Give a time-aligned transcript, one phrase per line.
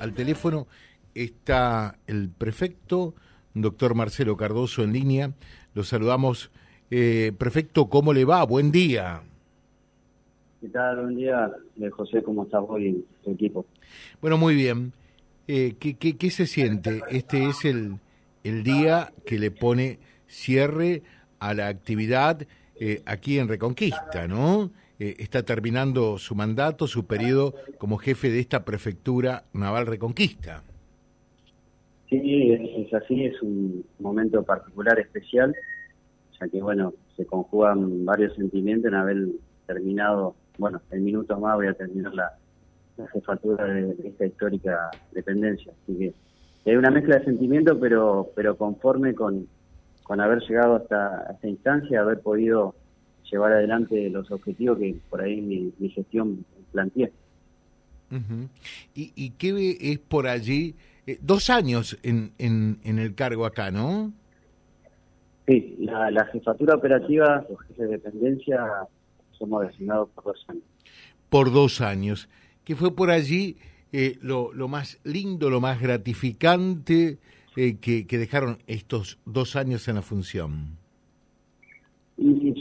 [0.00, 0.66] al teléfono
[1.14, 3.14] está el prefecto,
[3.54, 5.32] doctor Marcelo Cardoso en línea.
[5.74, 6.50] Lo saludamos.
[6.90, 8.44] Eh, prefecto, ¿cómo le va?
[8.44, 9.22] Buen día.
[10.60, 11.02] ¿Qué tal?
[11.02, 11.50] Buen día,
[11.92, 12.22] José.
[12.22, 13.66] ¿Cómo estás hoy tu equipo?
[14.20, 14.92] Bueno, muy bien.
[15.46, 17.02] Eh, ¿qué, qué, se siente?
[17.10, 17.96] Este es el,
[18.44, 21.02] el día que le pone cierre
[21.38, 22.46] a la actividad
[22.80, 24.70] eh, aquí en Reconquista, ¿no?
[25.00, 30.62] Eh, está terminando su mandato, su periodo como jefe de esta prefectura naval Reconquista.
[32.08, 35.54] Sí, es, así, es un momento particular, especial,
[36.40, 39.28] ya que, bueno, se conjugan varios sentimientos en haber
[39.66, 42.32] terminado, bueno, en minutos más voy a terminar la,
[43.12, 45.72] jefatura de, esta histórica dependencia.
[45.84, 46.14] Así que
[46.68, 49.46] hay una mezcla de sentimientos, pero, pero conforme con,
[50.02, 52.74] con haber llegado hasta esta instancia, haber podido
[53.30, 57.10] llevar adelante los objetivos que por ahí mi, gestión plantea.
[58.94, 60.74] ¿Y, ¿Y, qué es por allí?
[61.06, 64.12] Eh, dos años en, en, el cargo acá, ¿no?
[65.46, 68.66] Sí, la, jefatura operativa, los jefes de dependencia,
[69.32, 70.62] somos designados por dos años.
[71.28, 72.28] Por dos años.
[72.64, 73.56] ¿Qué fue por allí
[73.92, 77.18] eh, lo, lo más lindo, lo más gratificante
[77.56, 80.78] eh, que, que dejaron estos dos años en la función?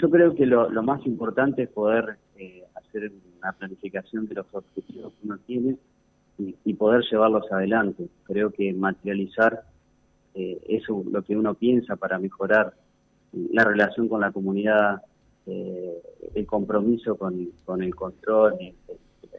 [0.02, 5.14] Yo creo que lo, más importante es poder eh, hacer una planificación de los objetivos
[5.14, 5.78] que uno tiene
[6.38, 8.08] y, poder llevarlos adelante.
[8.24, 9.64] Creo que materializar
[10.36, 12.74] eh, eso, lo que uno piensa para mejorar
[13.34, 15.02] la relación con la comunidad,
[15.48, 16.02] eh,
[16.36, 17.50] el compromiso con,
[17.82, 18.56] el control,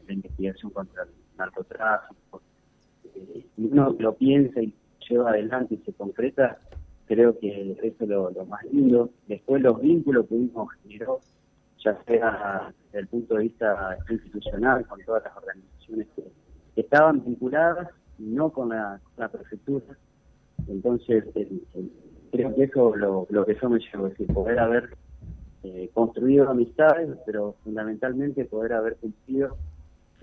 [0.07, 2.43] la investigación contra el narcotráfico.
[3.57, 4.73] y uno lo piensa y
[5.09, 6.59] lleva adelante y se concreta,
[7.09, 9.11] creo que eso es lo, más lindo.
[9.27, 11.21] Después los vínculos que uno generó,
[11.83, 16.25] ya sea desde el punto de vista institucional, con todas las organizaciones que,
[16.77, 19.01] estaban vinculadas, no con la,
[19.33, 19.97] prefectura.
[20.69, 21.25] Entonces,
[22.31, 24.91] creo que eso es lo, lo que yo me llevo, es decir, poder haber
[25.65, 29.57] eh, construido amistades, pero fundamentalmente poder haber cumplido,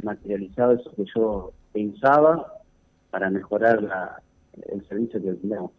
[0.02, 2.62] materializado eso que yo pensaba
[3.10, 4.22] para mejorar la,
[4.72, 5.72] el servicio que tenemos.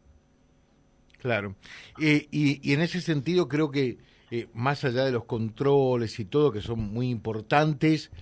[1.26, 1.56] Claro.
[2.00, 3.98] Eh, y, en ese sentido creo que
[4.31, 8.12] eh, más allá de los controles y todo, que son muy importantes,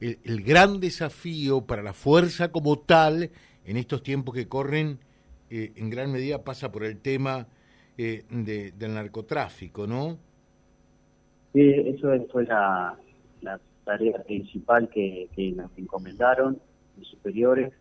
[0.00, 3.30] el, gran desafío para la fuerza como tal,
[3.64, 4.98] en estos tiempos que corren,
[5.48, 7.46] eh, en gran medida pasa por el tema
[7.96, 10.18] del narcotráfico, ¿no?
[11.52, 12.98] Sí, eso fue la,
[13.84, 16.58] tarea principal que, nos encomendaron
[16.96, 17.72] los superiores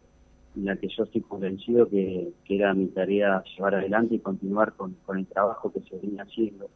[0.56, 5.28] la que yo estoy convencido que, era mi tarea llevar adelante y continuar con, el
[5.28, 6.70] trabajo que se venía haciendo.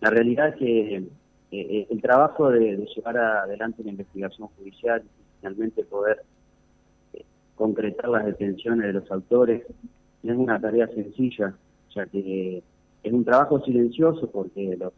[0.00, 1.06] La realidad es que eh,
[1.50, 6.22] eh, el trabajo de, llevar adelante la investigación judicial y finalmente poder
[7.12, 9.62] eh, concretar las detenciones de los autores
[10.22, 11.54] no es una tarea sencilla,
[11.94, 12.62] ya que
[13.02, 14.92] es un trabajo silencioso porque los,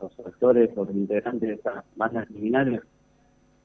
[0.00, 2.80] los autores, los integrantes de estas bandas criminales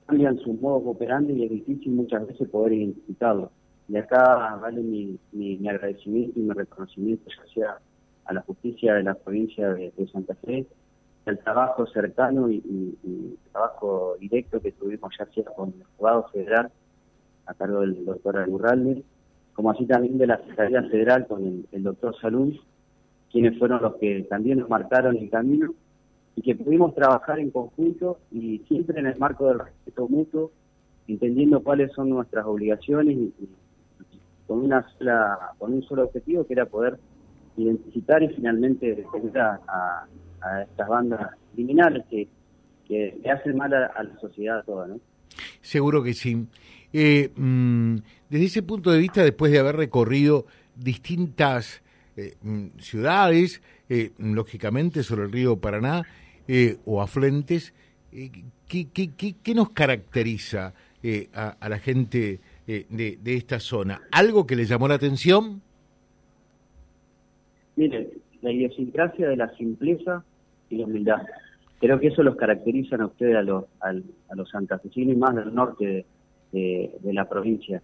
[0.05, 3.51] cambian su modo operando y es difícil muchas veces poder identificarlo.
[3.87, 7.77] Y acá vale mi, mi, agradecimiento y mi reconocimiento ya sea
[8.25, 10.65] a la justicia de la provincia de, Santa Fe,
[11.25, 16.71] el trabajo cercano y, y, trabajo directo que tuvimos ya sea con el juzgado federal
[17.45, 19.03] a cargo del doctor Alurralde,
[19.53, 22.53] como así también de la Secretaría Federal con el, el doctor Salud,
[23.31, 25.73] quienes fueron los que también nos marcaron el camino
[26.35, 30.51] y que pudimos trabajar en conjunto y siempre en el marco del respeto mutuo,
[31.07, 33.33] entendiendo cuáles son nuestras obligaciones y,
[34.47, 34.85] con una
[35.57, 36.99] con un solo objetivo que era poder
[37.57, 40.07] identificar y finalmente detener a,
[40.61, 42.27] estas bandas criminales que,
[42.87, 44.99] que le hacen mal a, la sociedad toda, ¿no?
[45.61, 46.45] Seguro que sí.
[46.93, 47.95] Eh, mm,
[48.29, 50.45] desde ese punto de vista, después de haber recorrido
[50.75, 51.81] distintas
[52.15, 56.03] eh, mm, ciudades, eh, lógicamente sobre el río Paraná,
[56.47, 57.73] eh, o afluentes,
[58.11, 58.29] eh,
[58.67, 64.01] ¿qué, qué, qué, nos caracteriza eh, a, la gente de, de, esta zona?
[64.11, 65.61] ¿Algo que le llamó la atención?
[67.75, 68.09] Mire,
[68.41, 70.23] la idiosincrasia de la simpleza
[70.69, 71.21] y la humildad.
[71.79, 73.93] Creo que eso los caracteriza a ustedes, a los, a,
[74.35, 76.05] los santafesinos y más del norte
[76.51, 77.81] de, de, la provincia.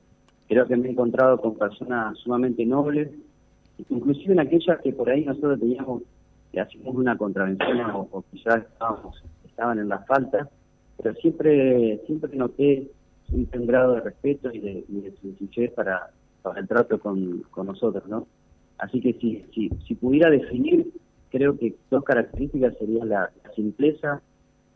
[0.48, 3.10] Creo que me he encontrado con personas sumamente nobles,
[3.90, 6.04] inclusive en aquellas que por ahí nosotros teníamos
[6.52, 10.50] le hacíamos una contravención o, quizás estábamos, estaban en la falta,
[10.98, 12.92] pero siempre siempre noté
[13.32, 16.10] un grado de respeto y de, sencillez para,
[16.42, 18.28] para el trato con, nosotros, ¿no?
[18.78, 20.92] Así que si, si, si pudiera definir,
[21.30, 24.22] creo que dos características serían la, simpleza,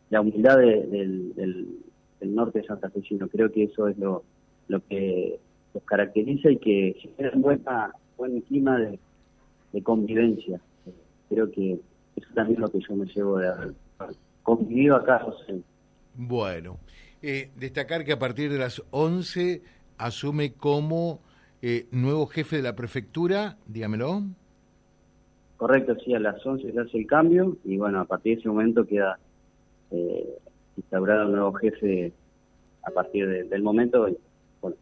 [0.09, 3.01] la humildad del, del, norte de Santa Fe.
[3.31, 4.23] Creo que eso es lo,
[4.67, 5.39] lo que
[5.73, 7.59] los caracteriza y que genera un
[8.17, 8.99] buen clima de,
[9.83, 10.61] convivencia.
[11.29, 11.79] Creo que
[12.15, 13.73] eso también es lo que yo me llevo de haber
[14.43, 15.61] convivido acá, José.
[16.13, 16.77] Bueno,
[17.21, 19.61] eh, destacar que a partir de las 11
[19.97, 21.21] asume como
[21.61, 24.23] eh, nuevo jefe de la prefectura, dígamelo.
[25.57, 28.49] Correcto, sí, a las 11 se hace el cambio y bueno, a partir de ese
[28.49, 29.17] momento queda
[29.91, 30.37] eh,
[30.75, 32.11] instaurado un nuevo jefe
[32.83, 34.17] a partir del momento y
[34.61, 34.77] bueno,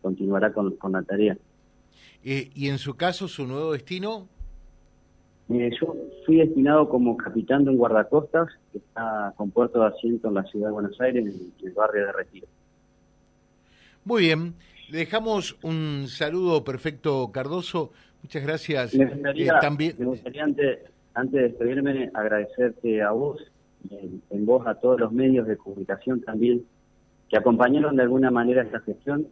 [0.00, 1.36] continuará con, la tarea.
[2.24, 4.28] Eh, ¿Y en su caso, su nuevo destino?
[5.48, 5.94] Yo
[6.24, 10.44] fui destinado como capitán de un guardacostas que está con puerto de asiento en la
[10.44, 12.46] ciudad de Buenos Aires, en el barrio de Retiro.
[14.04, 14.54] Muy bien,
[14.90, 17.92] le dejamos un saludo perfecto, Cardoso.
[18.22, 18.94] Muchas gracias.
[18.94, 19.96] Me gustaría, eh, también...
[20.40, 20.78] antes,
[21.14, 23.40] antes de despedirme agradecerte a vos
[23.90, 26.64] en, voz a todos los medios de comunicación también
[27.28, 29.26] que acompañaron de alguna manera esta gestión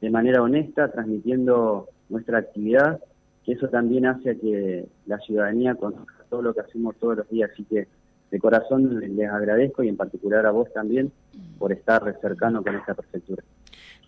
[0.00, 3.00] de manera honesta, transmitiendo nuestra actividad,
[3.44, 7.50] que eso también hace que la ciudadanía conozca todo lo que hacemos todos los días.
[7.52, 7.86] Así que
[8.30, 11.12] de corazón les agradezco y en particular a vos también
[11.58, 13.44] por estar cercano con esta prefectura.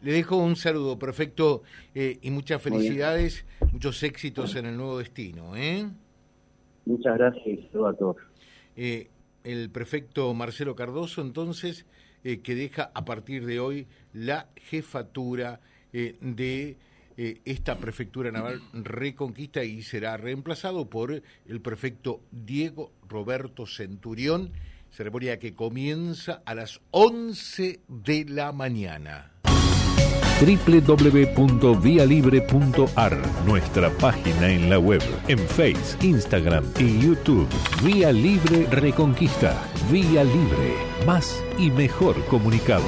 [0.03, 1.63] Le dejo un saludo perfecto
[1.95, 5.57] eh, y muchas felicidades, muchos éxitos en el nuevo destino.
[5.57, 5.87] ¿eh?
[6.85, 8.17] Muchas gracias y saludo a todos.
[8.77, 9.09] Eh,
[9.45, 11.87] el prefecto Marcelo Cardoso, entonces,
[12.25, 15.61] que deja a partir de hoy la jefatura
[15.93, 16.77] de
[17.17, 24.53] eh, esta prefectura naval Reconquista y será reemplazado por el prefecto Diego Roberto Centurión,
[24.91, 29.33] ceremonia que comienza a las 11 de la mañana
[30.41, 37.49] www.vialibre.ar, nuestra página en la web, en Facebook, Instagram y YouTube.
[37.83, 39.57] Vía Libre Reconquista.
[39.91, 40.75] Vía Libre.
[41.07, 42.85] Más y mejor comunicados.